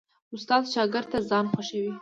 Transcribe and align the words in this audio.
استاد 0.35 0.63
شاګرد 0.73 1.07
ته 1.11 1.19
ځان 1.29 1.45
خوښوي. 1.51 1.89